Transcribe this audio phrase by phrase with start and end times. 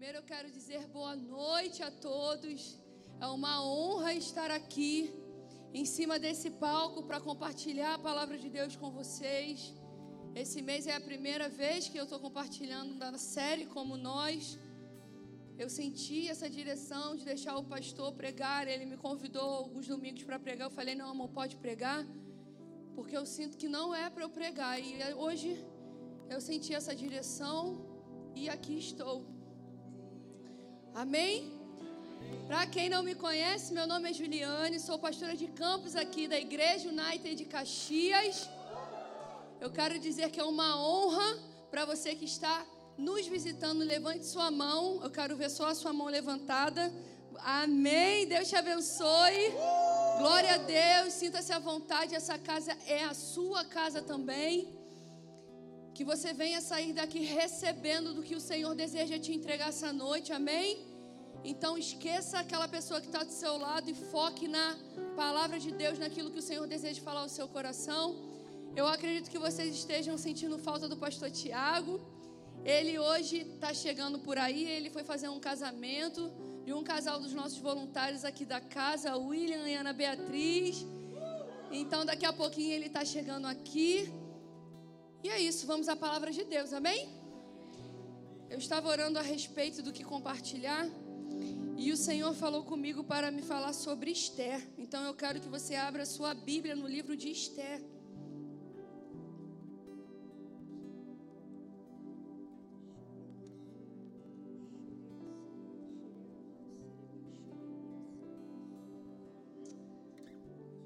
[0.00, 2.60] Primeiro eu quero dizer boa noite a todos.
[3.20, 4.92] É uma honra estar aqui
[5.74, 9.74] em cima desse palco para compartilhar a palavra de Deus com vocês.
[10.34, 14.58] Esse mês é a primeira vez que eu estou compartilhando da série como nós.
[15.58, 18.66] Eu senti essa direção de deixar o pastor pregar.
[18.66, 20.68] Ele me convidou alguns domingos para pregar.
[20.68, 22.00] Eu falei: não, amor, pode pregar,
[22.94, 24.80] porque eu sinto que não é para eu pregar.
[24.80, 24.94] E
[25.26, 25.50] hoje
[26.30, 27.60] eu senti essa direção
[28.34, 29.39] e aqui estou.
[30.94, 31.52] Amém?
[32.46, 36.38] Para quem não me conhece, meu nome é Juliane, sou pastora de campus aqui da
[36.38, 38.48] Igreja United de Caxias.
[39.60, 41.38] Eu quero dizer que é uma honra
[41.70, 42.66] para você que está
[42.98, 43.84] nos visitando.
[43.84, 46.92] Levante sua mão, eu quero ver só a sua mão levantada.
[47.38, 48.26] Amém.
[48.26, 49.54] Deus te abençoe.
[50.18, 51.14] Glória a Deus.
[51.14, 52.14] Sinta-se à vontade.
[52.14, 54.79] Essa casa é a sua casa também.
[56.00, 60.32] Que você venha sair daqui recebendo do que o Senhor deseja te entregar essa noite,
[60.32, 60.68] amém?
[61.44, 64.78] Então esqueça aquela pessoa que está do seu lado e foque na
[65.14, 68.16] palavra de Deus, naquilo que o Senhor deseja falar ao seu coração.
[68.74, 72.00] Eu acredito que vocês estejam sentindo falta do pastor Tiago.
[72.64, 76.32] Ele hoje está chegando por aí, ele foi fazer um casamento
[76.64, 80.86] de um casal dos nossos voluntários aqui da casa, William e Ana Beatriz.
[81.70, 84.10] Então daqui a pouquinho ele está chegando aqui.
[85.22, 87.08] E é isso, vamos à palavra de Deus, amém?
[88.48, 90.88] Eu estava orando a respeito do que compartilhar
[91.76, 94.66] e o Senhor falou comigo para me falar sobre Esther.
[94.78, 97.82] Então eu quero que você abra sua Bíblia no livro de Esther.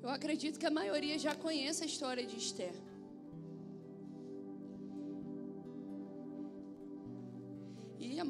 [0.02, 2.74] Eu acredito que a maioria já conhece a história de Esther.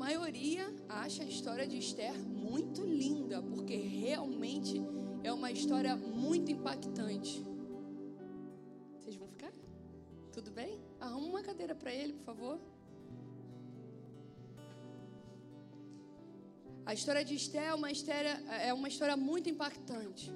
[0.05, 2.16] Maioria acha a história de Esther
[2.48, 4.74] muito linda, porque realmente
[5.22, 7.42] é uma história muito impactante.
[8.98, 9.53] Vocês vão ficar?
[10.31, 10.72] Tudo bem?
[11.00, 12.56] Arruma uma cadeira para ele, por favor.
[16.84, 18.34] A história de Esther é uma história,
[18.70, 20.31] é uma história muito impactante.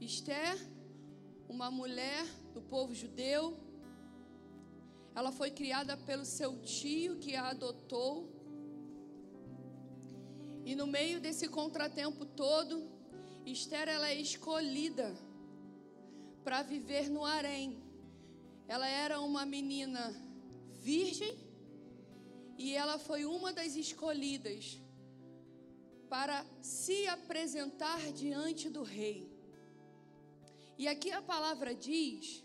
[0.00, 0.56] Esther,
[1.48, 3.58] uma mulher do povo judeu,
[5.16, 8.33] ela foi criada pelo seu tio que a adotou
[10.64, 12.90] e no meio desse contratempo todo,
[13.44, 15.14] Esther ela é escolhida
[16.42, 17.82] para viver no harém.
[18.66, 20.14] Ela era uma menina
[20.80, 21.36] virgem
[22.56, 24.80] e ela foi uma das escolhidas
[26.08, 29.30] para se apresentar diante do rei.
[30.78, 32.42] E aqui a palavra diz,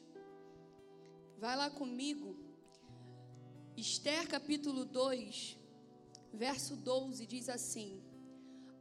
[1.38, 2.38] vai lá comigo,
[3.78, 5.58] Esther capítulo 2,
[6.34, 8.09] verso 12 diz assim: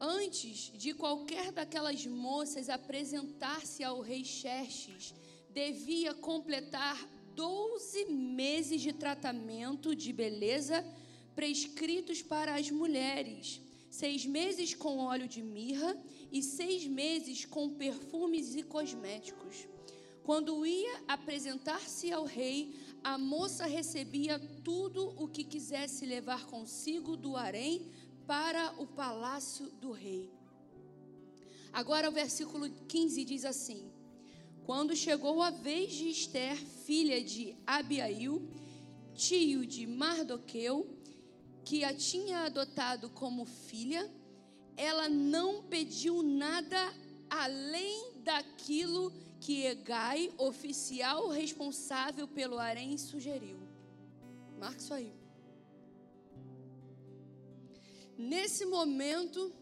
[0.00, 5.12] Antes de qualquer daquelas moças apresentar-se ao rei Xerxes,
[5.50, 6.96] devia completar
[7.34, 10.84] 12 meses de tratamento de beleza
[11.34, 13.60] prescritos para as mulheres,
[13.90, 15.96] seis meses com óleo de mirra
[16.30, 19.66] e seis meses com perfumes e cosméticos.
[20.22, 27.36] Quando ia apresentar-se ao rei, a moça recebia tudo o que quisesse levar consigo do
[27.36, 27.90] harém
[28.28, 30.30] para o palácio do rei.
[31.72, 33.90] Agora o versículo 15 diz assim:
[34.66, 38.46] Quando chegou a vez de Esther, filha de Abiail,
[39.14, 40.86] tio de Mardoqueu,
[41.64, 44.10] que a tinha adotado como filha,
[44.76, 46.94] ela não pediu nada
[47.30, 49.10] além daquilo
[49.40, 53.58] que Egai, oficial responsável pelo harém, sugeriu.
[54.58, 55.17] Marca isso aí.
[58.18, 59.54] Nesse momento,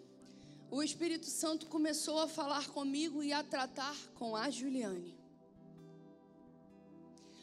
[0.71, 5.15] o Espírito Santo começou a falar comigo e a tratar com a Juliane.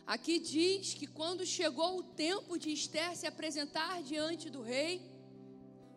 [0.08, 5.04] Aqui diz que quando chegou o tempo de Esther se apresentar diante do rei,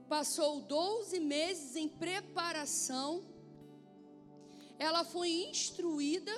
[0.07, 3.25] passou 12 meses em preparação,
[4.79, 6.33] ela foi instruída,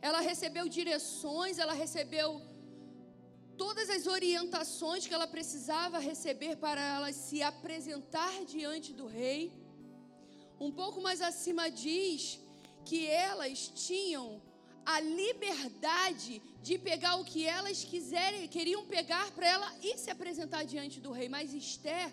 [0.00, 2.40] ela recebeu direções, ela recebeu
[3.62, 9.40] todas as orientações que ela precisava receber para ela se apresentar diante do rei.
[10.58, 12.40] Um pouco mais acima diz
[12.84, 14.42] que elas tinham
[14.84, 20.64] a liberdade de pegar o que elas quiserem, queriam pegar para ela e se apresentar
[20.64, 21.28] diante do rei.
[21.28, 22.10] Mas Esther,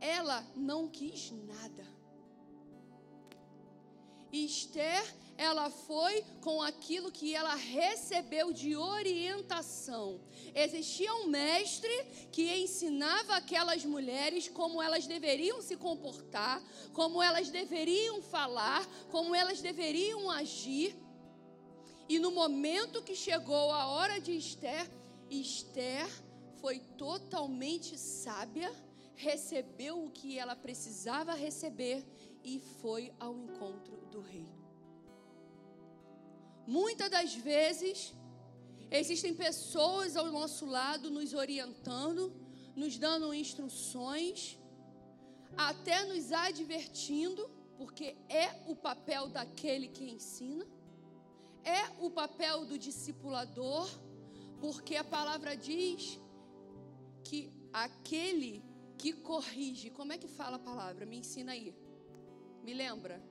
[0.00, 1.97] ela não quis nada.
[4.32, 5.04] Esther,
[5.38, 10.20] ela foi com aquilo que ela recebeu de orientação.
[10.52, 16.60] Existia um mestre que ensinava aquelas mulheres como elas deveriam se comportar,
[16.92, 20.96] como elas deveriam falar, como elas deveriam agir.
[22.08, 24.90] E no momento que chegou a hora de Esther,
[25.30, 26.08] Esther
[26.60, 28.72] foi totalmente sábia,
[29.14, 32.04] recebeu o que ela precisava receber
[32.42, 34.48] e foi ao encontro do rei.
[36.66, 38.14] Muitas das vezes,
[38.90, 42.32] existem pessoas ao nosso lado nos orientando,
[42.76, 44.58] nos dando instruções,
[45.56, 50.66] até nos advertindo, porque é o papel daquele que ensina,
[51.64, 53.88] é o papel do discipulador,
[54.60, 56.20] porque a palavra diz
[57.24, 58.64] que aquele
[58.96, 61.06] que corrige, como é que fala a palavra?
[61.06, 61.74] Me ensina aí.
[62.62, 63.22] Me lembra?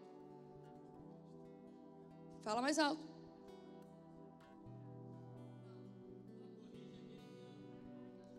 [2.47, 3.05] Fala mais alto.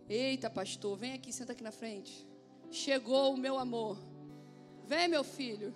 [0.08, 2.26] Eita, pastor, vem aqui, senta aqui na frente.
[2.70, 3.98] Chegou o meu amor.
[4.86, 5.74] Vem, meu filho.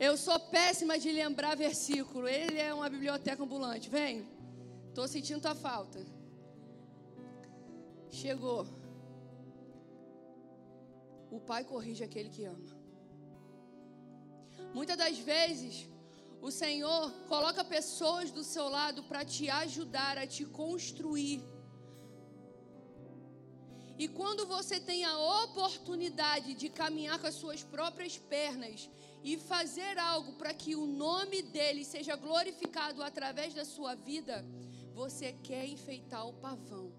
[0.00, 2.26] Eu sou péssima de lembrar versículo.
[2.26, 3.90] Ele é uma biblioteca ambulante.
[3.90, 4.26] Vem.
[4.88, 6.02] Estou sentindo tua falta.
[8.08, 8.66] Chegou.
[11.30, 12.70] O pai corrige aquele que ama.
[14.72, 15.90] Muitas das vezes,
[16.46, 21.42] o Senhor coloca pessoas do seu lado para te ajudar a te construir.
[23.96, 28.90] E quando você tem a oportunidade de caminhar com as suas próprias pernas
[29.22, 34.44] e fazer algo para que o nome dele seja glorificado através da sua vida,
[34.92, 36.92] você quer enfeitar o pavão.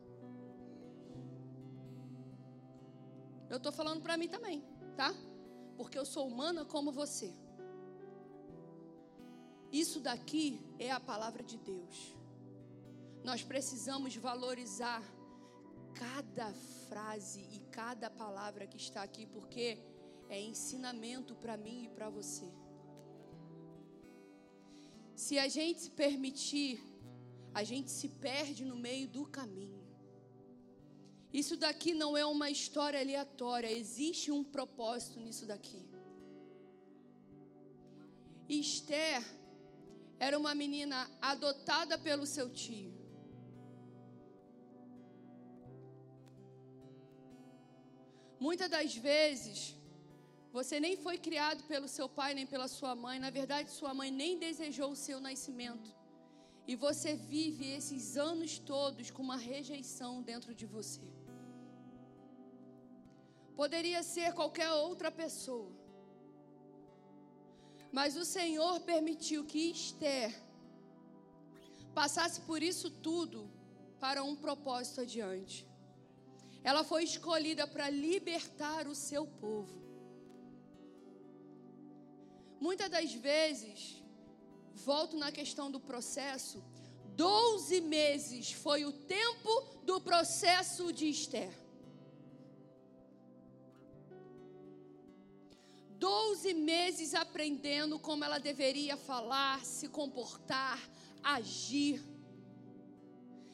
[3.48, 4.64] Eu estou falando para mim também,
[4.98, 5.14] tá?
[5.78, 7.45] Porque eu sou humana como você.
[9.72, 12.16] Isso daqui é a palavra de Deus.
[13.24, 15.04] Nós precisamos valorizar
[15.94, 16.54] cada
[16.88, 19.80] frase e cada palavra que está aqui, porque
[20.30, 22.48] é ensinamento para mim e para você.
[25.16, 26.82] Se a gente se permitir,
[27.54, 29.84] a gente se perde no meio do caminho.
[31.32, 35.84] Isso daqui não é uma história aleatória, existe um propósito nisso daqui.
[38.48, 39.24] Esther
[40.20, 42.94] era uma menina adotada pelo seu tio.
[48.40, 49.76] Muitas das vezes,
[50.52, 53.20] você nem foi criado pelo seu pai nem pela sua mãe.
[53.20, 55.90] Na verdade, sua mãe nem desejou o seu nascimento.
[56.68, 61.02] E você vive esses anos todos com uma rejeição dentro de você.
[63.56, 65.72] Poderia ser qualquer outra pessoa.
[67.98, 70.30] Mas o Senhor permitiu que Esther
[71.94, 73.50] passasse por isso tudo
[74.02, 75.66] para um propósito adiante.
[76.62, 79.78] Ela foi escolhida para libertar o seu povo.
[82.60, 84.04] Muitas das vezes,
[84.74, 86.62] volto na questão do processo,
[87.16, 89.54] 12 meses foi o tempo
[89.84, 91.54] do processo de Esther.
[96.46, 100.80] Doze meses aprendendo como ela deveria falar, se comportar,
[101.24, 102.00] agir.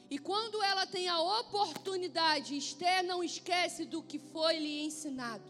[0.09, 5.49] E quando ela tem a oportunidade, Esther não esquece do que foi lhe ensinado.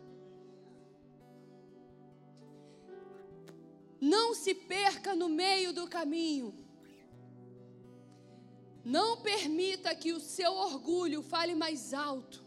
[4.00, 6.54] Não se perca no meio do caminho.
[8.86, 12.41] Não permita que o seu orgulho fale mais alto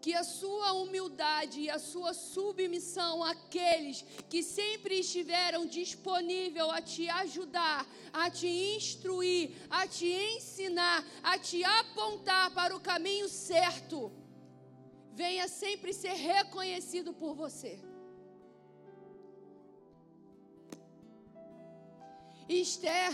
[0.00, 7.08] que a sua humildade e a sua submissão àqueles que sempre estiveram disponíveis a te
[7.08, 14.10] ajudar, a te instruir, a te ensinar, a te apontar para o caminho certo,
[15.12, 17.78] venha sempre ser reconhecido por você.
[22.48, 23.12] Esther,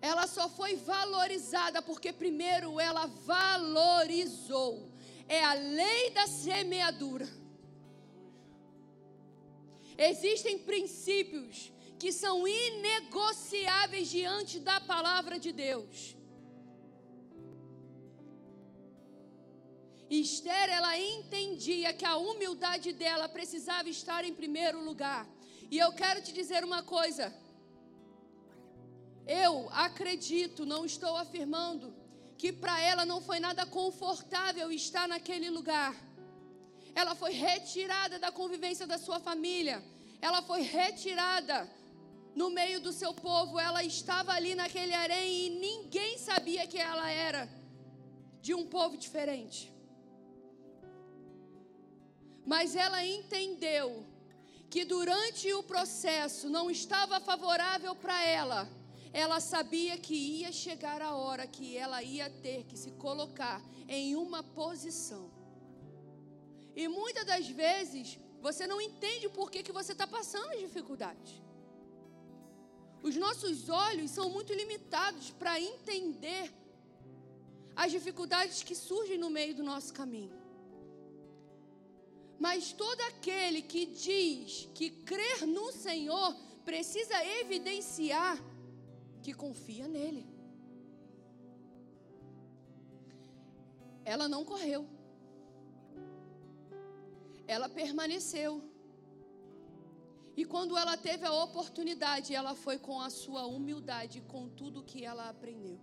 [0.00, 4.89] ela só foi valorizada porque primeiro ela valorizou
[5.38, 7.28] é a lei da semeadura.
[9.96, 16.16] Existem princípios que são inegociáveis diante da palavra de Deus.
[20.10, 25.24] Esther, ela entendia que a humildade dela precisava estar em primeiro lugar.
[25.70, 27.32] E eu quero te dizer uma coisa.
[29.24, 31.99] Eu acredito, não estou afirmando,
[32.40, 35.94] que para ela não foi nada confortável estar naquele lugar.
[36.94, 39.76] Ela foi retirada da convivência da sua família.
[40.22, 41.56] ela foi retirada
[42.40, 47.10] no meio do seu povo, ela estava ali naquele harém e ninguém sabia que ela
[47.10, 47.42] era
[48.40, 49.60] de um povo diferente.
[52.52, 54.06] Mas ela entendeu
[54.70, 58.60] que durante o processo não estava favorável para ela.
[59.12, 64.14] Ela sabia que ia chegar a hora que ela ia ter que se colocar em
[64.14, 65.30] uma posição.
[66.76, 71.42] E muitas das vezes você não entende por que, que você está passando dificuldade.
[73.02, 76.52] Os nossos olhos são muito limitados para entender
[77.74, 80.38] as dificuldades que surgem no meio do nosso caminho.
[82.38, 88.38] Mas todo aquele que diz que crer no Senhor precisa evidenciar
[89.24, 90.24] que confia nele.
[94.12, 94.82] Ela não correu.
[97.46, 98.52] Ela permaneceu.
[100.40, 105.04] E quando ela teve a oportunidade, ela foi com a sua humildade, com tudo que
[105.04, 105.78] ela aprendeu.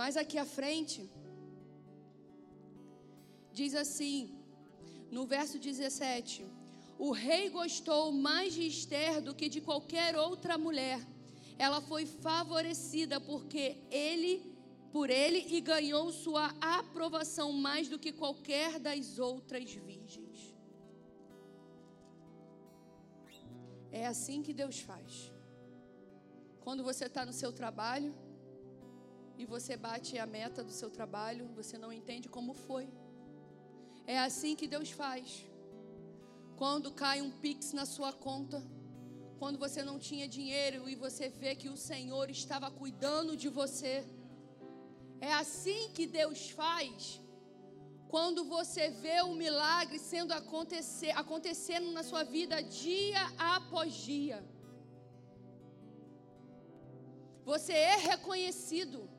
[0.00, 1.00] Mas aqui à frente,
[3.58, 4.18] diz assim,
[5.10, 6.44] no verso 17:
[6.98, 11.00] O rei gostou mais de Esther do que de qualquer outra mulher.
[11.58, 14.56] Ela foi favorecida porque ele
[14.92, 20.56] por ele e ganhou sua aprovação mais do que qualquer das outras virgens.
[23.92, 25.30] É assim que Deus faz.
[26.60, 28.14] Quando você está no seu trabalho
[29.36, 32.88] e você bate a meta do seu trabalho, você não entende como foi.
[34.06, 35.46] É assim que Deus faz.
[36.56, 38.58] Quando cai um pix na sua conta,
[39.38, 43.94] quando você não tinha dinheiro e você vê que o Senhor estava cuidando de você.
[45.20, 47.20] É assim que Deus faz.
[48.08, 54.38] Quando você vê o milagre sendo acontecer, acontecendo na sua vida dia após dia.
[57.44, 59.10] Você é reconhecido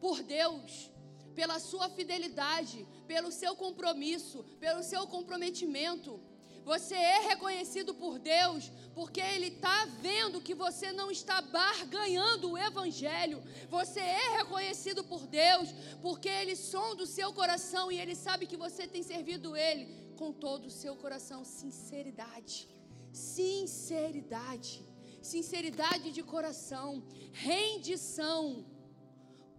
[0.00, 0.90] por Deus
[1.34, 6.18] pela sua fidelidade, pelo seu compromisso, pelo seu comprometimento.
[6.70, 12.58] Você é reconhecido por Deus porque Ele está vendo que você não está barganhando o
[12.58, 13.40] Evangelho.
[13.70, 15.68] Você é reconhecido por Deus
[16.02, 19.84] porque Ele sonda o seu coração e Ele sabe que você tem servido Ele
[20.16, 21.44] com todo o seu coração.
[21.44, 22.68] Sinceridade,
[23.12, 24.84] sinceridade,
[25.22, 28.66] sinceridade de coração, rendição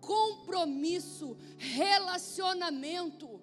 [0.01, 3.36] compromisso, relacionamento.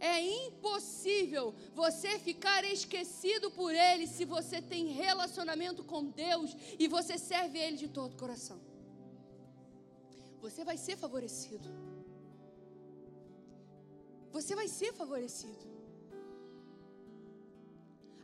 [0.00, 7.18] É impossível você ficar esquecido por Ele se você tem relacionamento com Deus e você
[7.18, 8.58] serve Ele de todo o coração.
[10.40, 11.68] Você vai ser favorecido.
[14.32, 15.68] Você vai ser favorecido.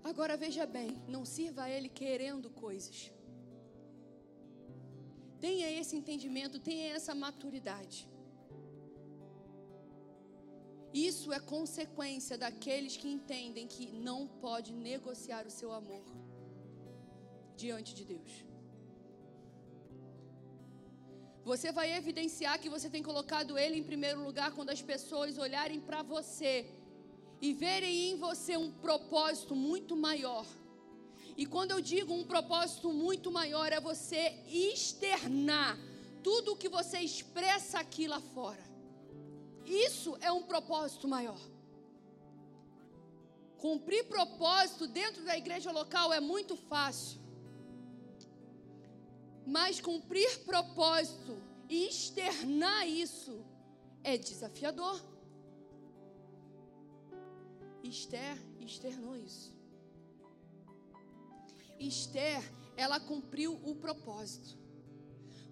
[0.02, 3.12] Agora veja bem, não sirva a Ele querendo coisas.
[5.38, 8.08] Tenha esse entendimento, tenha essa maturidade.
[11.08, 16.04] Isso é consequência daqueles que entendem que não pode negociar o seu amor
[17.62, 18.32] diante de Deus.
[21.50, 25.80] Você vai evidenciar que você tem colocado Ele em primeiro lugar quando as pessoas olharem
[25.88, 26.54] para você
[27.40, 30.46] e verem em você um propósito muito maior
[31.36, 35.78] e quando eu digo um propósito muito maior, é você externar
[36.22, 38.75] tudo o que você expressa aqui lá fora.
[39.66, 41.40] Isso é um propósito maior.
[43.58, 47.20] Cumprir propósito dentro da igreja local é muito fácil.
[49.44, 51.36] Mas cumprir propósito
[51.68, 53.44] e externar isso
[54.04, 55.00] é desafiador.
[57.82, 59.54] Esther externou isso.
[61.78, 62.42] Esther,
[62.76, 64.56] ela cumpriu o propósito.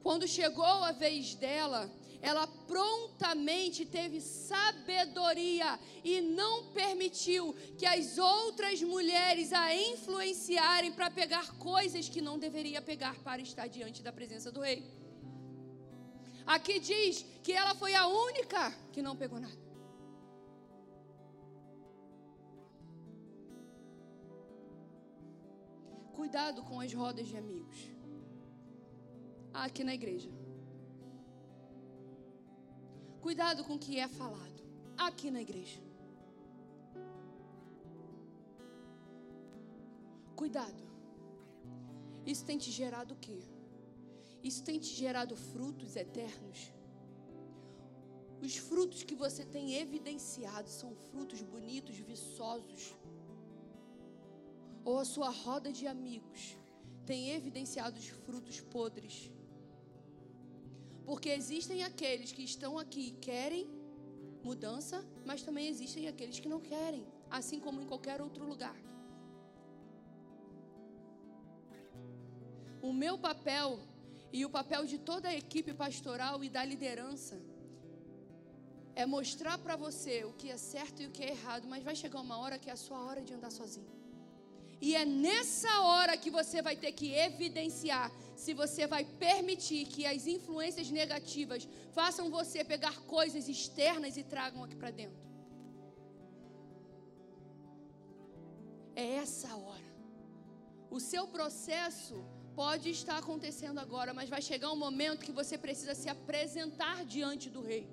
[0.02, 1.90] Quando chegou a vez dela,
[2.30, 11.46] ela prontamente teve sabedoria e não permitiu que as outras mulheres a influenciarem para pegar
[11.58, 14.82] coisas que não deveria pegar para estar diante da presença do rei.
[16.46, 19.62] Aqui diz que ela foi a única que não pegou nada.
[26.14, 27.78] Cuidado com as rodas de amigos.
[29.52, 30.30] Aqui na igreja.
[33.24, 34.62] Cuidado com o que é falado.
[34.98, 35.80] Aqui na igreja.
[40.40, 40.82] Cuidado.
[42.26, 43.38] Isso tem te gerado o quê?
[44.42, 46.70] Isso tem te gerado frutos eternos.
[48.42, 52.94] Os frutos que você tem evidenciado são frutos bonitos, viçosos
[54.84, 56.58] ou a sua roda de amigos
[57.06, 59.30] tem evidenciado os frutos podres.
[61.04, 63.66] Porque existem aqueles que estão aqui e querem
[64.42, 68.76] mudança, mas também existem aqueles que não querem, assim como em qualquer outro lugar.
[72.82, 73.78] O meu papel
[74.32, 77.40] e o papel de toda a equipe pastoral e da liderança
[78.94, 81.96] é mostrar para você o que é certo e o que é errado, mas vai
[81.96, 84.03] chegar uma hora que é a sua hora de andar sozinho.
[84.86, 88.06] E é nessa hora que você vai ter que evidenciar
[88.42, 91.62] se você vai permitir que as influências negativas
[91.98, 95.22] façam você pegar coisas externas e tragam aqui para dentro.
[99.04, 99.90] É essa hora.
[100.96, 102.16] O seu processo
[102.62, 107.48] pode estar acontecendo agora, mas vai chegar um momento que você precisa se apresentar diante
[107.48, 107.84] do rei.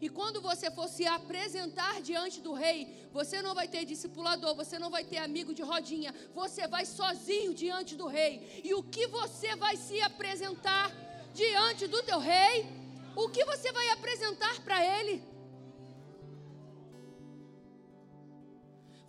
[0.00, 4.78] E quando você for se apresentar diante do rei, você não vai ter discipulador, você
[4.78, 8.62] não vai ter amigo de rodinha, você vai sozinho diante do rei.
[8.62, 10.92] E o que você vai se apresentar
[11.34, 12.66] diante do teu rei?
[13.16, 15.22] O que você vai apresentar para ele?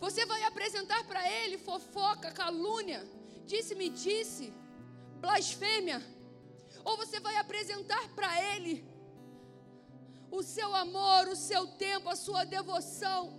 [0.00, 3.06] Você vai apresentar para ele fofoca, calúnia,
[3.46, 4.52] disse-me disse,
[5.20, 6.02] blasfêmia.
[6.84, 8.84] Ou você vai apresentar para ele
[10.30, 13.32] o seu amor, o seu tempo, a sua devoção,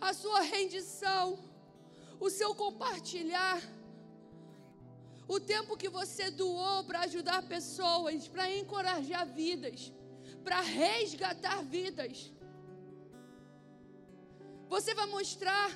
[0.00, 1.38] a sua rendição,
[2.18, 3.60] o seu compartilhar,
[5.26, 9.92] o tempo que você doou para ajudar pessoas, para encorajar vidas,
[10.42, 12.32] para resgatar vidas.
[14.68, 15.70] Você vai mostrar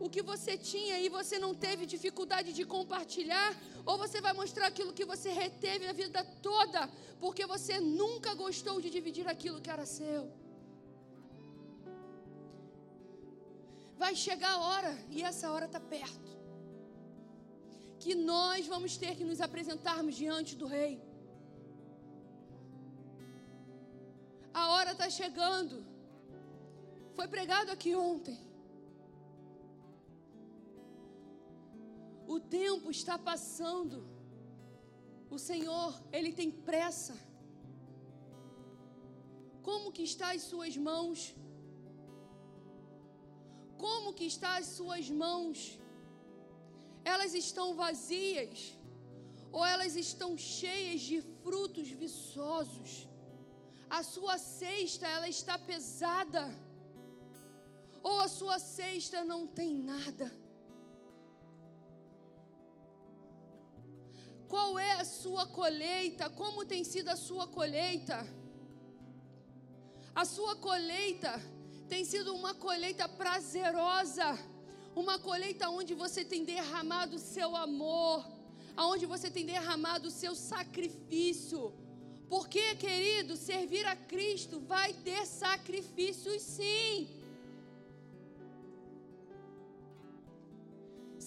[0.00, 3.50] o que você tinha e você não teve dificuldade de compartilhar,
[3.84, 6.88] ou você vai mostrar aquilo que você reteve a vida toda,
[7.20, 10.30] porque você nunca gostou de dividir aquilo que era seu.
[13.96, 16.30] Vai chegar a hora, e essa hora está perto,
[17.98, 21.02] que nós vamos ter que nos apresentarmos diante do Rei.
[24.54, 25.84] A hora está chegando.
[27.14, 28.47] Foi pregado aqui ontem.
[32.34, 33.98] O tempo está passando.
[35.30, 37.16] O Senhor, Ele tem pressa.
[39.68, 41.34] Como que está as suas mãos?
[43.84, 45.78] Como que está as suas mãos?
[47.12, 48.60] Elas estão vazias
[49.50, 53.08] ou elas estão cheias de frutos viçosos?
[53.98, 56.44] A sua cesta ela está pesada
[58.02, 60.26] ou a sua cesta não tem nada?
[64.48, 66.30] Qual é a sua colheita?
[66.30, 68.26] Como tem sido a sua colheita?
[70.14, 71.40] A sua colheita
[71.88, 74.38] tem sido uma colheita prazerosa,
[74.96, 78.26] uma colheita onde você tem derramado o seu amor,
[78.74, 81.72] aonde você tem derramado o seu sacrifício.
[82.28, 87.17] Porque, querido, servir a Cristo vai ter sacrifícios sim.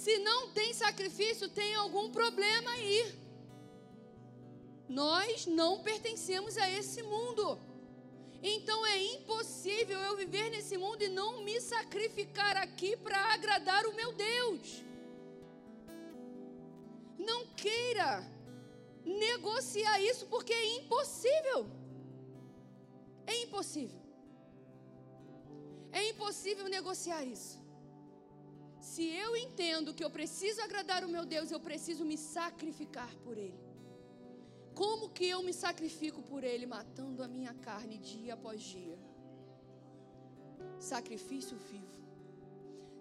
[0.02, 3.00] Se não tem sacrifício, tem algum problema aí.
[4.90, 7.46] Nós não pertencemos a esse mundo.
[8.42, 13.94] Então é impossível eu viver nesse mundo e não me sacrificar aqui para agradar o
[13.94, 14.84] meu Deus.
[17.20, 18.12] Não queira
[19.06, 21.60] negociar isso porque é impossível.
[23.28, 24.02] É impossível.
[25.92, 27.61] É impossível negociar isso.
[28.82, 33.38] Se eu entendo que eu preciso agradar o meu Deus, eu preciso me sacrificar por
[33.38, 33.60] Ele.
[34.74, 36.66] Como que eu me sacrifico por Ele?
[36.66, 38.98] Matando a minha carne dia após dia.
[40.80, 42.02] Sacrifício vivo.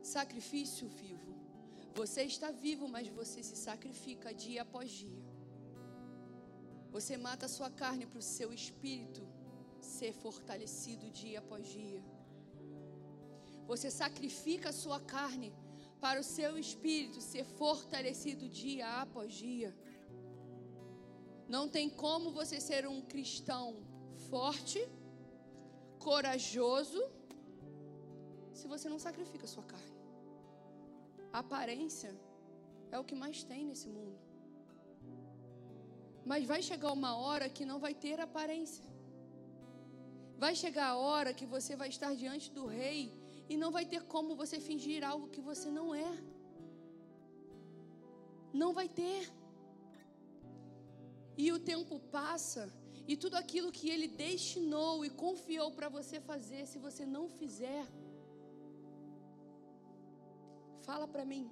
[0.03, 1.35] Sacrifício vivo.
[1.95, 5.25] Você está vivo, mas você se sacrifica dia após dia.
[6.93, 9.27] Você mata a sua carne para o seu espírito
[9.81, 12.03] ser fortalecido dia após dia.
[13.66, 15.53] Você sacrifica a sua carne
[16.01, 19.75] para o seu espírito ser fortalecido dia após dia.
[21.49, 23.67] Não tem como você ser um cristão
[24.31, 24.81] forte,
[25.99, 27.03] corajoso,
[28.53, 29.97] se você não sacrifica a sua carne.
[31.33, 32.15] A aparência
[32.91, 34.19] é o que mais tem nesse mundo.
[36.25, 38.85] Mas vai chegar uma hora que não vai ter aparência.
[40.39, 43.20] Vai chegar a hora que você vai estar diante do rei
[43.53, 46.11] e não vai ter como você fingir algo que você não é.
[48.61, 49.23] Não vai ter.
[51.43, 52.63] E o tempo passa,
[53.11, 57.85] e tudo aquilo que ele destinou e confiou para você fazer, se você não fizer,
[60.89, 61.45] fala para mim,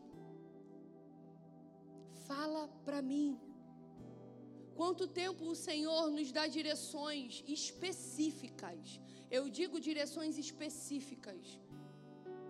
[2.31, 3.29] fala para mim.
[4.81, 9.01] Quanto tempo o Senhor nos dá direções específicas?
[9.37, 11.59] Eu digo direções específicas.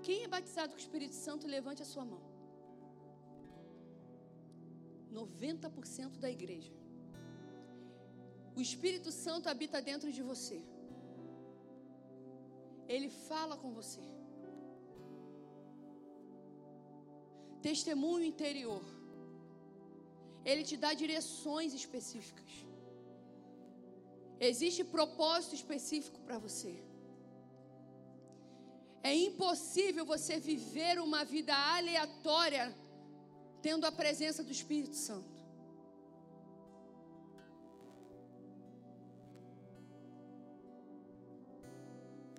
[0.09, 2.21] Quem é batizado com o Espírito Santo, levante a sua mão.
[5.19, 6.73] 90% da igreja.
[8.57, 10.59] O Espírito Santo habita dentro de você.
[12.95, 14.07] Ele fala com você.
[17.69, 18.85] Testemunho interior.
[20.51, 22.53] Ele te dá direções específicas.
[24.51, 26.75] Existe propósito específico para você.
[29.03, 32.75] É impossível você viver uma vida aleatória
[33.63, 35.39] tendo a presença do Espírito Santo.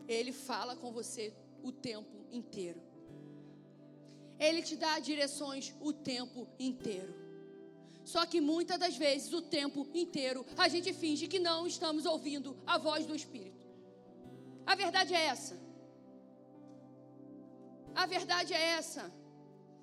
[0.08, 2.82] Ele fala com você o tempo inteiro.
[4.39, 7.13] Ele te dá direções o tempo inteiro.
[8.04, 12.58] Só que muitas das vezes, o tempo inteiro, a gente finge que não estamos ouvindo
[12.65, 13.67] a voz do Espírito.
[14.65, 15.68] A verdade é essa.
[17.95, 19.12] A verdade é essa.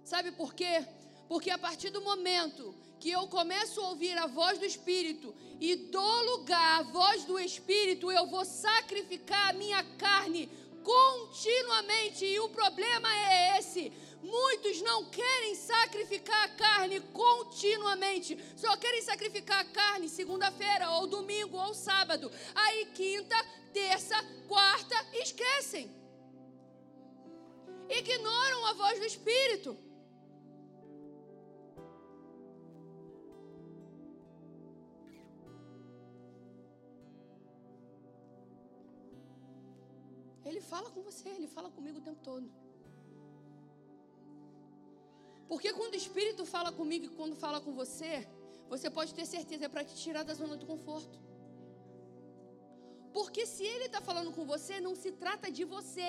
[0.05, 0.85] Sabe por quê?
[1.29, 5.77] Porque a partir do momento que eu começo a ouvir a voz do Espírito e
[5.77, 10.49] dou lugar à voz do Espírito, eu vou sacrificar a minha carne
[10.83, 12.25] continuamente.
[12.25, 13.93] E o problema é esse:
[14.23, 21.57] muitos não querem sacrificar a carne continuamente, só querem sacrificar a carne segunda-feira, ou domingo,
[21.57, 22.31] ou sábado.
[22.55, 23.37] Aí, quinta,
[23.73, 24.17] terça,
[24.47, 25.96] quarta, esquecem.
[27.89, 29.77] Ignoram a voz do Espírito.
[40.45, 42.49] Ele fala com você, ele fala comigo o tempo todo.
[45.49, 48.27] Porque quando o Espírito fala comigo e quando fala com você,
[48.69, 51.19] você pode ter certeza, é para te tirar da zona do conforto.
[53.13, 56.09] Porque se ele está falando com você, não se trata de você.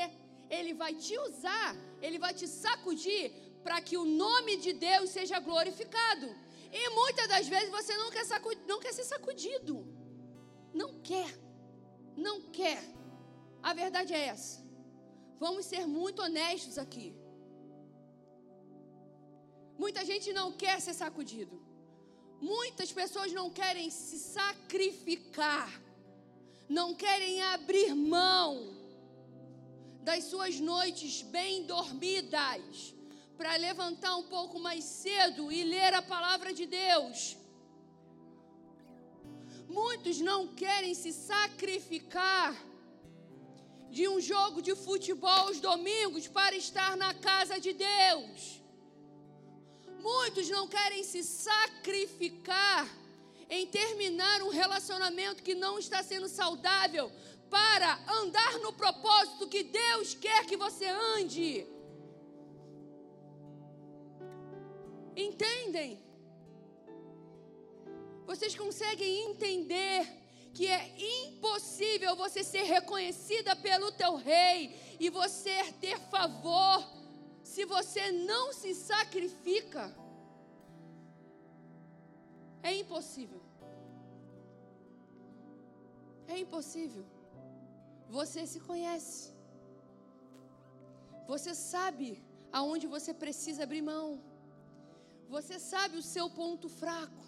[0.50, 3.32] Ele vai te usar, ele vai te sacudir
[3.64, 6.28] para que o nome de Deus seja glorificado.
[6.72, 8.24] E muitas das vezes você não quer,
[8.68, 9.86] não quer ser sacudido.
[10.74, 11.32] Não quer.
[12.16, 12.84] Não quer.
[13.62, 14.66] A verdade é essa.
[15.40, 17.16] Vamos ser muito honestos aqui.
[19.78, 21.62] Muita gente não quer ser sacudido.
[22.40, 25.70] Muitas pessoas não querem se sacrificar.
[26.68, 28.77] Não querem abrir mão
[30.08, 32.96] das suas noites bem dormidas
[33.38, 37.36] para levantar um pouco mais cedo e ler a palavra de Deus.
[39.68, 42.56] Muitos não querem se sacrificar
[43.98, 48.62] de um jogo de futebol aos domingos para estar na casa de Deus.
[50.00, 52.88] Muitos não querem se sacrificar
[53.50, 57.12] em terminar um relacionamento que não está sendo saudável
[57.50, 61.68] para andar no propósito que Deus quer que você ande.
[65.16, 66.00] Entendem?
[68.26, 70.06] Vocês conseguem entender
[70.54, 70.94] que é
[71.26, 76.84] impossível você ser reconhecida pelo teu rei e você ter favor
[77.44, 79.96] se você não se sacrifica.
[82.62, 83.42] É impossível.
[86.28, 87.06] É impossível.
[88.10, 89.34] Você se conhece.
[91.28, 94.22] Você sabe aonde você precisa abrir mão.
[95.30, 97.26] Você sabe o seu ponto fraco.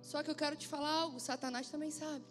[0.00, 2.24] Só que eu quero te falar algo: Satanás também sabe.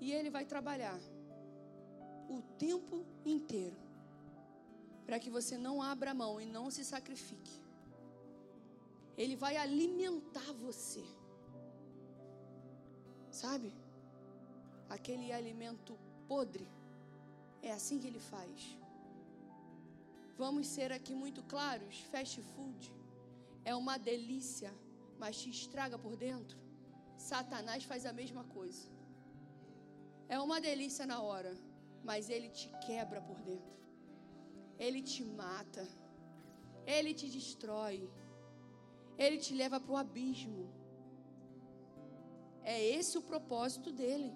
[0.00, 0.98] E ele vai trabalhar
[2.28, 3.76] o tempo inteiro
[5.06, 7.56] para que você não abra mão e não se sacrifique.
[9.16, 11.04] Ele vai alimentar você.
[13.42, 13.70] Sabe?
[14.94, 15.92] Aquele alimento
[16.30, 16.66] podre.
[17.68, 18.56] É assim que ele faz.
[20.42, 22.84] Vamos ser aqui muito claros: fast food
[23.64, 24.72] é uma delícia,
[25.20, 26.58] mas te estraga por dentro.
[27.30, 28.86] Satanás faz a mesma coisa.
[30.28, 31.52] É uma delícia na hora,
[32.08, 33.76] mas ele te quebra por dentro.
[34.86, 35.86] Ele te mata.
[36.96, 37.98] Ele te destrói.
[39.16, 40.77] Ele te leva para o abismo.
[42.62, 44.32] É esse o propósito dele.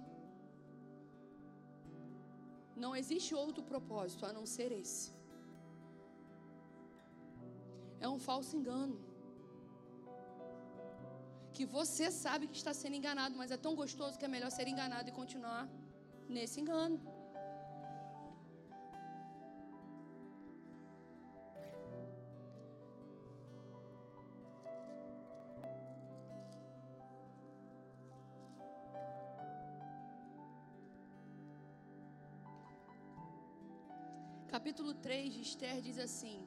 [2.76, 5.12] Não existe outro propósito a não ser esse.
[8.00, 8.98] É um falso engano
[11.52, 14.66] que você sabe que está sendo enganado, mas é tão gostoso que é melhor ser
[14.66, 15.68] enganado e continuar
[16.28, 17.00] nesse engano.
[34.62, 36.46] Capítulo 3 de Esther diz assim: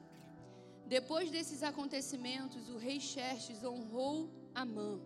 [0.86, 4.98] Depois desses acontecimentos, o rei Xerxes honrou Amã,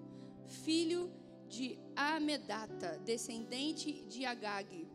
[0.46, 1.12] filho
[1.48, 4.88] de Amedata, descendente de Agag,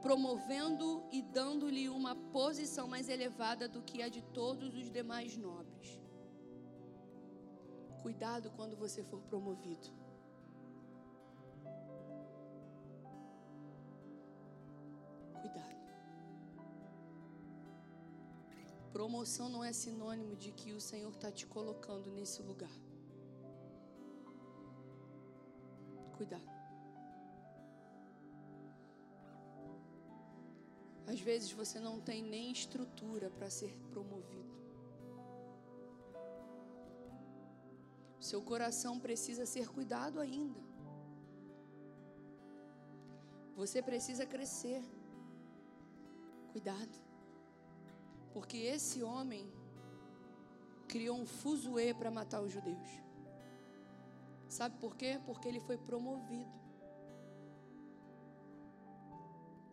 [0.00, 6.00] promovendo e dando-lhe uma posição mais elevada do que a de todos os demais nobres.
[8.00, 9.88] Cuidado quando você for promovido.
[18.92, 22.76] Promoção não é sinônimo de que o Senhor está te colocando nesse lugar.
[26.16, 26.56] Cuidado.
[31.06, 34.56] Às vezes você não tem nem estrutura para ser promovido.
[38.18, 40.60] Seu coração precisa ser cuidado ainda.
[43.54, 44.82] Você precisa crescer.
[46.50, 47.05] Cuidado.
[48.36, 49.50] Porque esse homem
[50.86, 52.90] criou um fuzuê para matar os judeus.
[54.46, 55.18] Sabe por quê?
[55.24, 56.52] Porque ele foi promovido.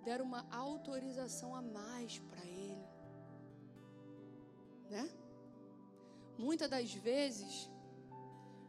[0.05, 2.87] Deram uma autorização a mais para ele.
[4.89, 5.05] Né?
[6.37, 7.69] Muitas das vezes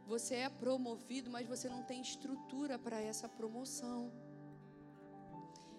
[0.05, 4.11] você é promovido, mas você não tem estrutura para essa promoção.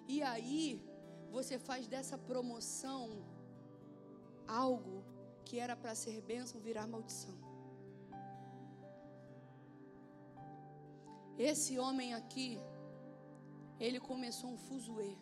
[0.09, 0.83] E aí,
[1.31, 3.36] você faz dessa promoção
[4.49, 5.05] algo
[5.45, 7.35] que era para ser bênção virar maldição.
[11.39, 12.59] Esse homem aqui,
[13.79, 15.15] ele começou um fuzuê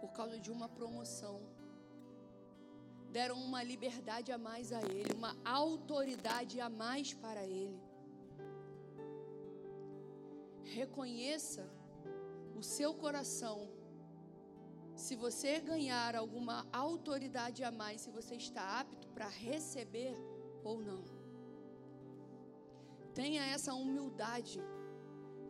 [0.00, 1.40] por causa de uma promoção.
[3.12, 7.80] Deram uma liberdade a mais a ele, uma autoridade a mais para ele.
[10.62, 11.68] Reconheça
[12.56, 13.68] o seu coração.
[14.94, 20.14] Se você ganhar alguma autoridade a mais, se você está apto para receber
[20.62, 21.02] ou não.
[23.14, 24.60] Tenha essa humildade.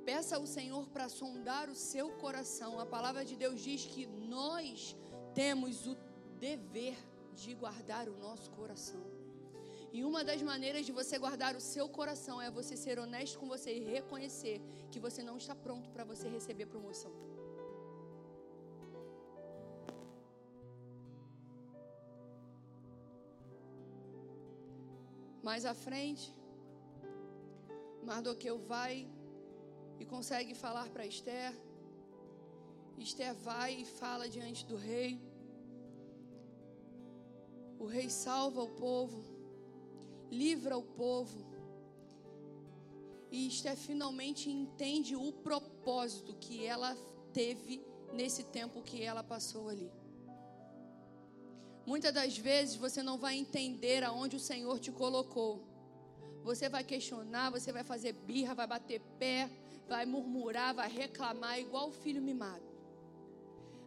[0.04, 2.78] Peça ao Senhor para sondar o seu coração.
[2.80, 4.96] A palavra de Deus diz que nós
[5.34, 5.96] temos o
[6.38, 6.96] dever
[7.34, 9.00] de guardar o nosso coração.
[9.92, 13.48] E uma das maneiras de você guardar o seu coração é você ser honesto com
[13.48, 17.12] você e reconhecer que você não está pronto para você receber promoção.
[25.42, 26.34] Mais à frente,
[28.02, 29.08] Mardoqueu vai
[29.98, 31.54] e consegue falar para Esther.
[32.98, 35.20] Esther vai e fala diante do rei.
[37.78, 39.22] O rei salva o povo,
[40.30, 41.46] livra o povo.
[43.30, 46.94] E Esther finalmente entende o propósito que ela
[47.32, 49.90] teve nesse tempo que ela passou ali.
[51.90, 55.52] Muitas das vezes você não vai entender aonde o Senhor te colocou.
[56.44, 59.50] Você vai questionar, você vai fazer birra, vai bater pé,
[59.88, 62.68] vai murmurar, vai reclamar, igual o filho mimado.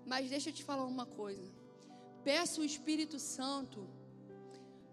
[0.06, 1.50] Mas deixa eu te falar uma coisa.
[2.26, 3.88] Peça o Espírito Santo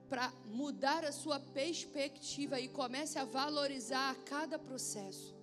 [0.08, 5.39] para mudar a sua perspectiva e comece a valorizar cada processo.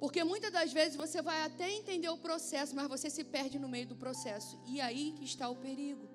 [0.00, 3.68] Porque muitas das vezes você vai até entender o processo, mas você se perde no
[3.68, 4.58] meio do processo.
[4.66, 6.08] E aí que está o perigo.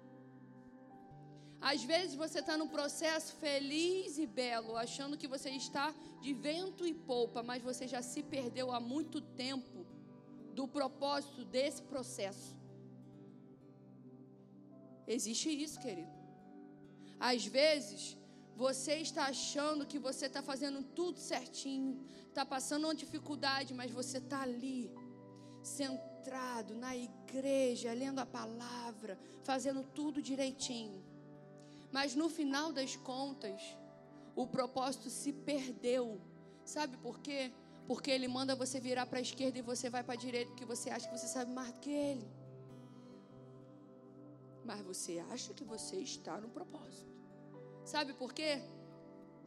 [1.62, 6.86] Às vezes você está num processo feliz e belo, achando que você está de vento
[6.86, 9.86] e polpa, mas você já se perdeu há muito tempo
[10.54, 12.56] do propósito desse processo.
[15.08, 16.13] Existe isso, querido.
[17.19, 18.17] Às vezes
[18.56, 24.18] você está achando que você está fazendo tudo certinho, está passando uma dificuldade, mas você
[24.18, 24.89] está ali,
[25.62, 31.04] centrado na igreja, lendo a palavra, fazendo tudo direitinho.
[31.91, 33.62] Mas no final das contas,
[34.36, 36.22] o propósito se perdeu.
[36.63, 37.52] Sabe por quê?
[37.88, 40.65] Porque ele manda você virar para a esquerda e você vai para a direita, porque
[40.65, 42.28] você acha que você sabe mais do que ele.
[44.63, 47.14] Mas você acha que você está no propósito.
[47.93, 48.54] Sabe por quê?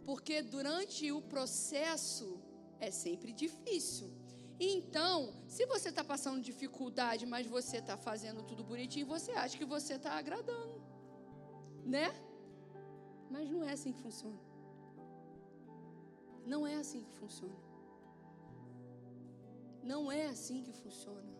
[0.04, 2.40] Porque durante o processo
[2.78, 4.08] é sempre difícil.
[4.60, 9.64] Então, se você está passando dificuldade, mas você está fazendo tudo bonitinho, você acha que
[9.64, 10.80] você está agradando,
[11.84, 12.08] né?
[13.30, 14.40] Mas não é assim que funciona.
[16.46, 17.60] Não é assim que funciona.
[19.82, 21.32] Não é assim que funciona.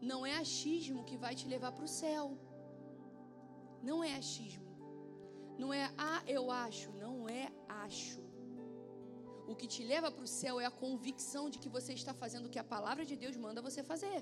[0.00, 2.38] Não é achismo que vai te levar para o céu.
[3.82, 4.69] Não é achismo.
[5.62, 6.88] Não é ah, eu acho.
[7.04, 7.44] Não é
[7.86, 8.20] acho.
[9.50, 12.46] O que te leva para o céu é a convicção de que você está fazendo
[12.46, 14.20] o que a palavra de Deus manda você fazer.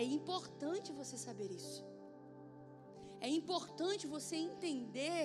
[0.00, 1.82] É importante você saber isso.
[3.26, 5.22] É importante você entender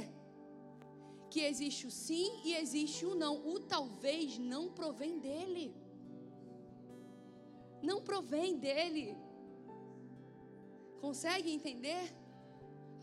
[1.31, 3.35] que existe o sim e existe o não.
[3.51, 5.65] O talvez não provém dele.
[7.89, 9.05] Não provém dele.
[11.05, 12.03] Consegue entender?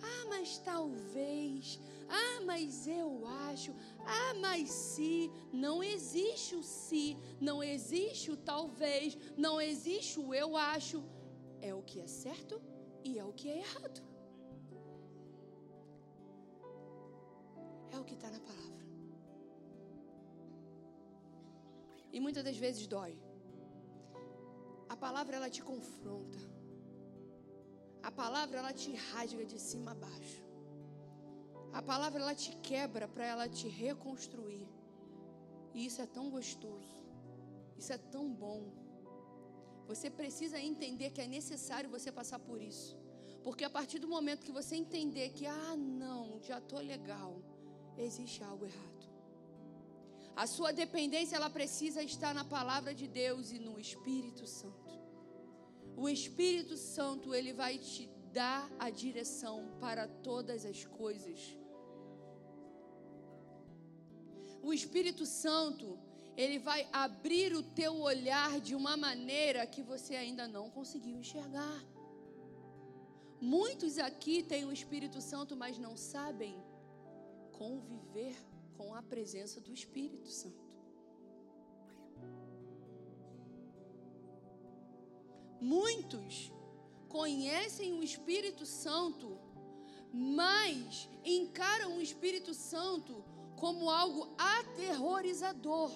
[0.02, 1.78] Ah, mas talvez.
[2.08, 3.74] Ah, mas eu acho.
[4.04, 5.30] Ah, mas se.
[5.52, 7.16] Não existe o se.
[7.40, 9.16] Não existe o talvez.
[9.36, 11.02] Não existe o eu acho.
[11.60, 12.60] É o que é certo
[13.04, 14.02] e é o que é errado.
[17.90, 18.86] É o que está na palavra.
[22.12, 23.16] E muitas das vezes dói.
[24.88, 26.38] A palavra ela te confronta.
[28.02, 30.42] A palavra ela te rasga de cima a baixo.
[31.72, 34.66] A palavra ela te quebra para ela te reconstruir.
[35.74, 37.00] E isso é tão gostoso.
[37.78, 38.62] Isso é tão bom.
[39.86, 42.98] Você precisa entender que é necessário você passar por isso.
[43.42, 47.42] Porque a partir do momento que você entender que, ah, não, já estou legal,
[47.96, 49.00] existe algo errado.
[50.36, 54.99] A sua dependência ela precisa estar na palavra de Deus e no Espírito Santo.
[56.02, 61.40] O Espírito Santo, ele vai te dar a direção para todas as coisas.
[64.62, 65.98] O Espírito Santo,
[66.42, 71.78] ele vai abrir o teu olhar de uma maneira que você ainda não conseguiu enxergar.
[73.38, 76.54] Muitos aqui têm o Espírito Santo, mas não sabem
[77.52, 78.36] conviver
[78.78, 80.69] com a presença do Espírito Santo.
[85.60, 86.52] Muitos
[87.08, 89.38] conhecem o Espírito Santo,
[90.12, 93.24] mas encaram o Espírito Santo
[93.56, 95.90] como algo aterrorizador.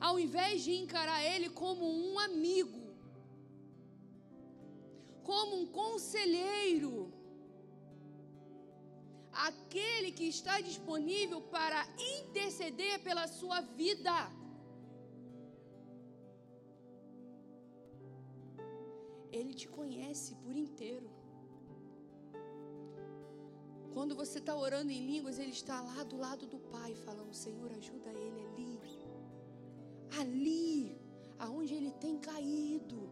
[0.00, 2.82] Ao invés de encarar ele como um amigo,
[5.22, 7.12] como um conselheiro,
[9.32, 11.86] aquele que está disponível para
[12.18, 14.14] interceder pela sua vida.
[19.38, 21.08] Ele te conhece por inteiro.
[23.92, 27.70] Quando você está orando em línguas, Ele está lá do lado do Pai, falando: Senhor,
[27.72, 28.80] ajuda Ele ali.
[30.20, 30.98] Ali,
[31.38, 33.10] aonde Ele tem caído,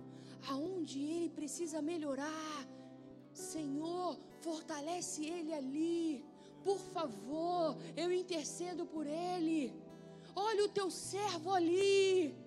[0.48, 2.68] aonde Ele precisa melhorar.
[3.32, 6.24] Senhor, fortalece Ele ali.
[6.62, 9.60] Por favor, eu intercedo por Ele.
[10.36, 12.41] Olha o teu servo ali.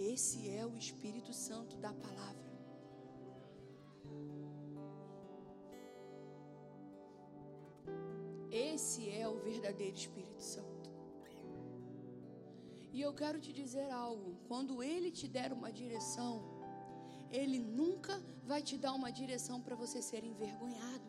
[0.00, 2.50] Esse é o Espírito Santo da palavra.
[8.50, 10.90] Esse é o verdadeiro Espírito Santo.
[12.90, 16.32] E eu quero te dizer algo: quando Ele te der uma direção,
[17.30, 21.08] Ele nunca vai te dar uma direção para você ser envergonhado.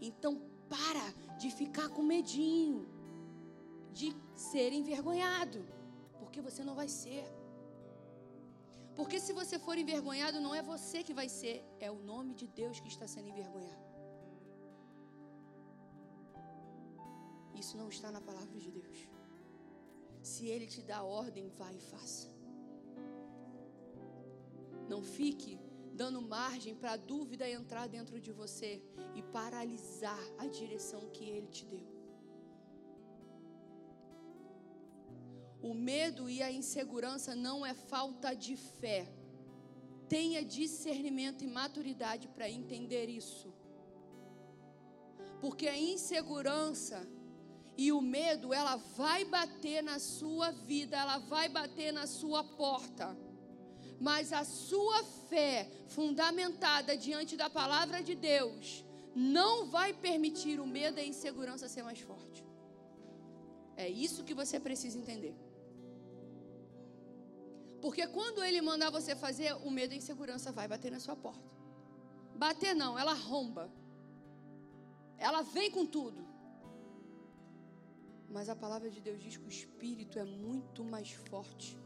[0.00, 2.88] Então, para de ficar com medinho
[3.92, 5.66] de ser envergonhado,
[6.20, 7.37] porque você não vai ser.
[8.98, 12.46] Porque se você for envergonhado, não é você que vai ser, é o nome de
[12.48, 13.84] Deus que está sendo envergonhado.
[17.54, 18.98] Isso não está na palavra de Deus.
[20.30, 22.28] Se Ele te dá ordem, vai e faça.
[24.88, 25.60] Não fique
[25.94, 28.82] dando margem para a dúvida entrar dentro de você
[29.14, 31.97] e paralisar a direção que Ele te deu.
[35.62, 39.08] O medo e a insegurança não é falta de fé.
[40.08, 43.52] Tenha discernimento e maturidade para entender isso.
[45.40, 47.06] Porque a insegurança
[47.76, 53.16] e o medo, ela vai bater na sua vida, ela vai bater na sua porta.
[54.00, 60.98] Mas a sua fé, fundamentada diante da palavra de Deus, não vai permitir o medo
[60.98, 62.44] e a insegurança ser mais forte.
[63.76, 65.36] É isso que você precisa entender.
[67.80, 71.16] Porque quando ele mandar você fazer, o medo e a insegurança vai bater na sua
[71.16, 71.48] porta.
[72.34, 73.70] Bater não, ela romba.
[75.16, 76.26] Ela vem com tudo.
[78.28, 81.78] Mas a palavra de Deus diz que o espírito é muito mais forte.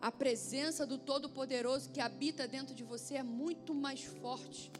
[0.00, 4.72] A presença do Todo-Poderoso que habita dentro de você é muito mais forte.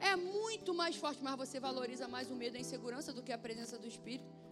[0.00, 3.32] É muito mais forte, mas você valoriza mais o medo e a insegurança do que
[3.32, 4.43] a presença do Espírito.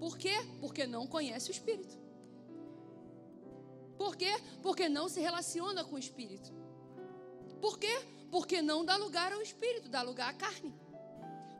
[0.00, 0.34] Por quê?
[0.60, 1.94] Porque não conhece o Espírito.
[3.98, 4.32] Por quê?
[4.62, 6.50] Porque não se relaciona com o Espírito.
[7.60, 7.94] Por quê?
[8.30, 10.74] Porque não dá lugar ao Espírito, dá lugar à carne.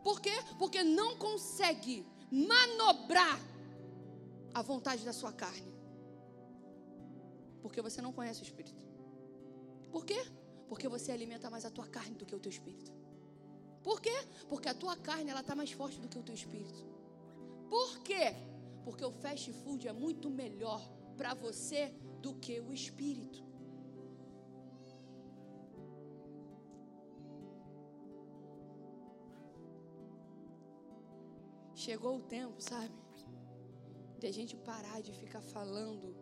[0.03, 0.33] Por quê?
[0.59, 3.39] Porque não consegue manobrar
[4.55, 5.75] a vontade da sua carne.
[7.61, 8.81] Porque você não conhece o Espírito.
[9.93, 10.25] Por quê?
[10.67, 12.91] Porque você alimenta mais a tua carne do que o teu espírito.
[13.83, 14.17] Por quê?
[14.49, 16.87] Porque a tua carne ela está mais forte do que o teu espírito.
[17.71, 18.35] Por quê?
[18.85, 20.83] Porque o fast food é muito melhor
[21.17, 21.83] para você
[22.21, 23.41] do que o espírito.
[31.75, 32.95] Chegou o tempo, sabe?
[34.19, 36.15] De a gente parar de ficar falando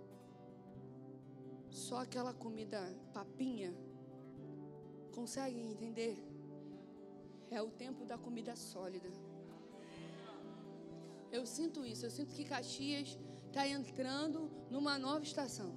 [1.70, 2.80] só aquela comida
[3.12, 3.74] papinha.
[5.12, 6.16] Conseguem entender?
[7.50, 9.10] É o tempo da comida sólida.
[11.30, 15.72] Eu sinto isso, eu sinto que Caxias está entrando numa nova estação.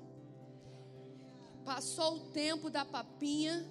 [1.65, 3.65] Passou o tempo da papinha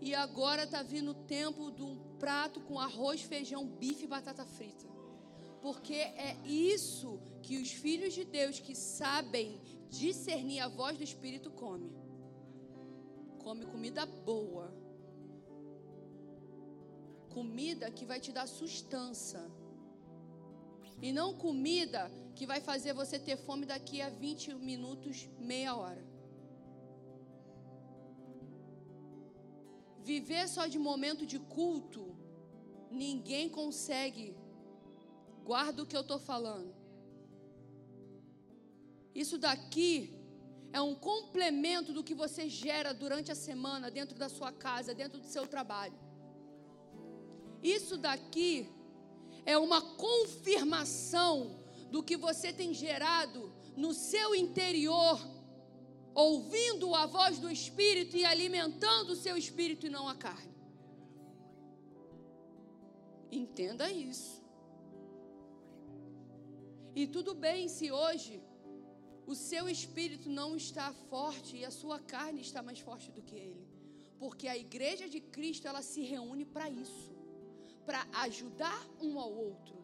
[0.00, 4.44] e agora está vindo o tempo de um prato com arroz, feijão, bife e batata
[4.44, 4.86] frita.
[5.60, 9.60] Porque é isso que os filhos de Deus que sabem
[9.90, 11.92] discernir a voz do Espírito come.
[13.38, 14.72] Come comida boa.
[17.28, 19.40] Comida que vai te dar sustância.
[21.02, 26.02] E não comida que vai fazer você ter fome daqui a 20 minutos, meia hora.
[30.02, 32.16] Viver só de momento de culto,
[32.90, 34.36] ninguém consegue.
[35.44, 36.74] Guarda o que eu estou falando.
[39.14, 40.14] Isso daqui
[40.72, 45.18] é um complemento do que você gera durante a semana, dentro da sua casa, dentro
[45.20, 45.98] do seu trabalho.
[47.62, 48.68] Isso daqui
[49.44, 51.58] é uma confirmação
[51.90, 55.20] do que você tem gerado no seu interior,
[56.14, 60.54] ouvindo a voz do Espírito e alimentando o seu espírito e não a carne.
[63.30, 64.42] Entenda isso.
[66.94, 68.42] E tudo bem se hoje
[69.26, 73.36] o seu espírito não está forte e a sua carne está mais forte do que
[73.36, 73.64] ele.
[74.18, 77.10] Porque a igreja de Cristo, ela se reúne para isso,
[77.90, 79.76] para ajudar um ao outro.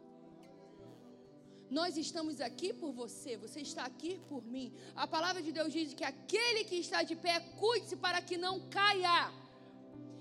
[1.68, 4.72] Nós estamos aqui por você, você está aqui por mim.
[4.94, 8.54] A palavra de Deus diz que aquele que está de pé, cuide-se para que não
[8.76, 9.32] caia.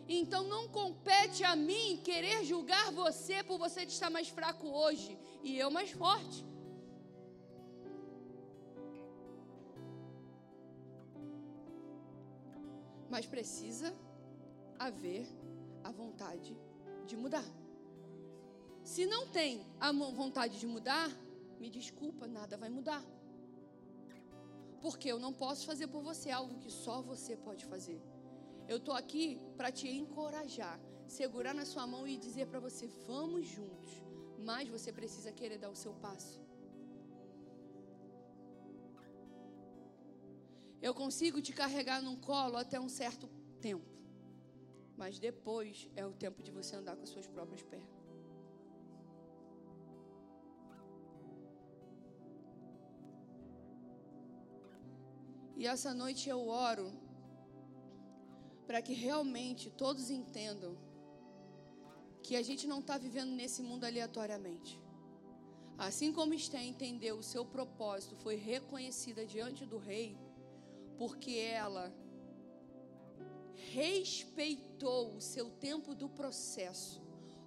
[0.10, 5.56] Então não compete a mim querer julgar você por você estar mais fraco hoje e
[5.64, 6.44] eu mais forte.
[13.14, 13.94] Mas precisa
[14.80, 15.28] haver
[15.84, 16.58] a vontade
[17.06, 17.46] de mudar.
[18.86, 21.10] Se não tem a vontade de mudar,
[21.60, 23.04] me desculpa, nada vai mudar.
[24.80, 28.00] Porque eu não posso fazer por você algo que só você pode fazer.
[28.68, 33.48] Eu estou aqui para te encorajar, segurar na sua mão e dizer para você: vamos
[33.48, 33.92] juntos.
[34.38, 36.40] Mas você precisa querer dar o seu passo.
[40.80, 43.28] Eu consigo te carregar num colo até um certo
[43.60, 43.90] tempo.
[44.96, 47.95] Mas depois é o tempo de você andar com as suas próprias pernas.
[55.56, 56.92] E essa noite eu oro
[58.68, 60.76] para que realmente todos entendam
[62.22, 64.80] que a gente não está vivendo nesse mundo aleatoriamente.
[65.78, 70.18] Assim como Esté entendeu o seu propósito, foi reconhecida diante do rei,
[70.98, 71.94] porque ela
[73.74, 77.02] respeitou o seu tempo do processo,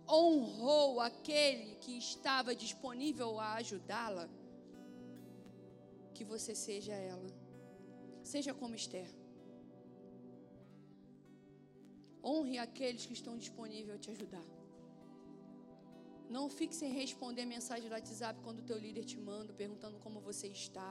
[0.09, 4.29] honrou aquele que estava disponível a ajudá-la,
[6.15, 7.38] que você seja ela.
[8.33, 9.11] Seja como Esther.
[12.23, 14.49] Honre aqueles que estão disponíveis a te ajudar.
[16.37, 20.21] Não fique sem responder mensagem do WhatsApp quando o teu líder te manda, perguntando como
[20.21, 20.91] você está.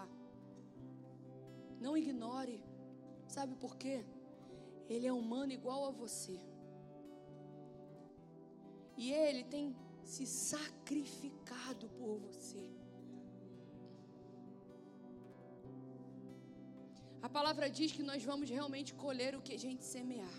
[1.79, 2.59] Não ignore.
[3.27, 3.97] Sabe por quê?
[4.89, 6.39] Ele é humano igual a você.
[9.03, 12.65] E ele tem se sacrificado por você.
[17.27, 20.37] A palavra diz que nós vamos realmente colher o que a gente semear.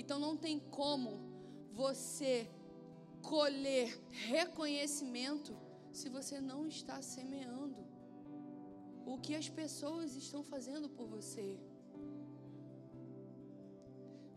[0.00, 1.12] Então não tem como
[1.82, 2.34] você
[3.22, 5.52] colher reconhecimento
[5.98, 7.82] se você não está semeando
[9.12, 11.48] o que as pessoas estão fazendo por você.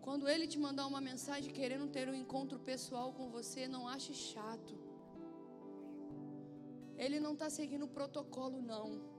[0.06, 4.14] Quando ele te mandar uma mensagem querendo ter um encontro pessoal com você, não ache
[4.14, 4.76] chato.
[7.06, 9.17] Ele não está seguindo o protocolo, não.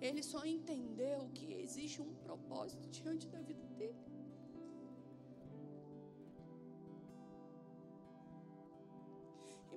[0.00, 4.16] Ele só entendeu que existe um propósito diante da vida dele.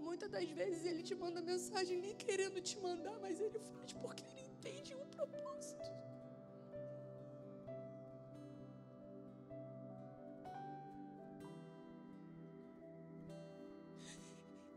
[0.10, 4.24] muitas das vezes ele te manda mensagem nem querendo te mandar, mas ele faz porque
[4.30, 5.84] ele entende um propósito.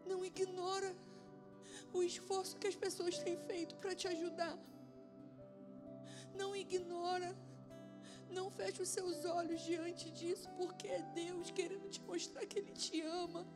[0.07, 0.95] Não ignora
[1.93, 4.57] o esforço que as pessoas têm feito para te ajudar.
[6.35, 7.37] Não ignora.
[8.31, 12.73] Não feche os seus olhos diante disso, porque é Deus querendo te mostrar que Ele
[12.73, 13.47] te ama.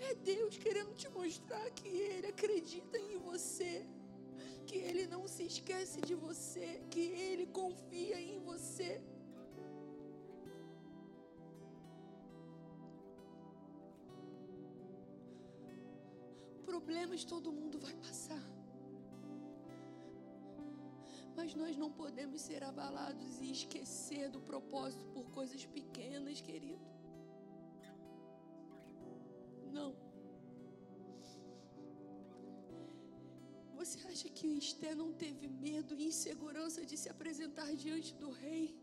[0.00, 3.86] É Deus querendo te mostrar que Ele acredita em você,
[4.66, 9.00] que Ele não se esquece de você, que Ele confia em você.
[16.64, 18.57] Problemas todo mundo vai passar.
[21.38, 26.84] Mas nós não podemos ser abalados e esquecer do propósito por coisas pequenas, querido.
[29.76, 29.90] Não.
[33.76, 38.76] Você acha que Esté não teve medo e insegurança de se apresentar diante do rei?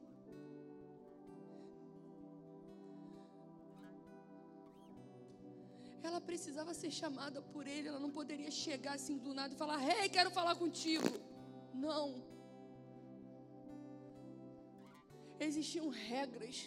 [6.02, 9.76] Ela precisava ser chamada por ele, ela não poderia chegar assim do nada e falar:
[9.90, 11.12] Rei, hey, quero falar contigo.
[11.74, 12.35] Não.
[15.48, 16.58] Existiam regras.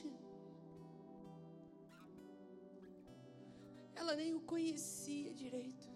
[4.01, 5.89] Ela nem o conhecia direito.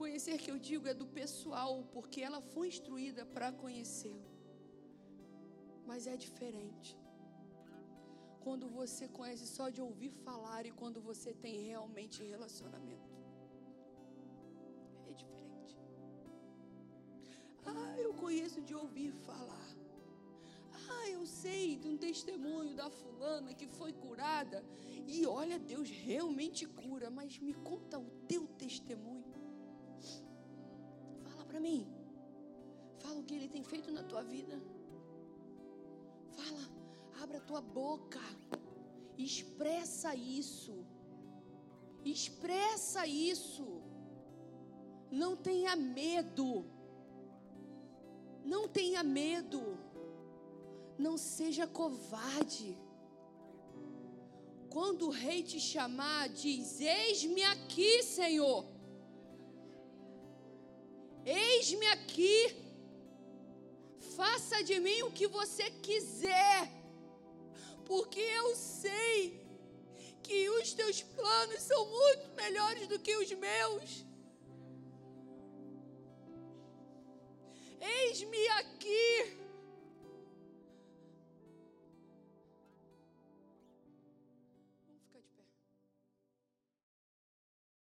[0.00, 4.30] Conhecer que eu digo é do pessoal, porque ela foi instruída para conhecê-lo.
[5.88, 6.90] Mas é diferente.
[8.44, 13.09] Quando você conhece só de ouvir falar e quando você tem realmente relacionamento.
[18.30, 19.68] Conheço de ouvir falar.
[20.88, 24.58] Ah, eu sei de um testemunho da fulana que foi curada.
[25.14, 29.34] E olha, Deus realmente cura, mas me conta o teu testemunho.
[31.24, 31.80] Fala para mim.
[33.02, 34.56] Fala o que ele tem feito na tua vida.
[36.38, 36.64] Fala,
[37.22, 38.24] abre a tua boca.
[39.18, 40.76] Expressa isso.
[42.04, 43.66] Expressa isso.
[45.10, 46.50] Não tenha medo.
[48.44, 49.78] Não tenha medo.
[50.98, 52.76] Não seja covarde.
[54.68, 58.64] Quando o rei te chamar, diz: Eis-me aqui, Senhor.
[61.24, 62.56] Eis-me aqui.
[64.16, 66.70] Faça de mim o que você quiser,
[67.86, 69.40] porque eu sei
[70.22, 74.09] que os teus planos são muito melhores do que os meus.
[77.80, 79.39] Eis-me aqui.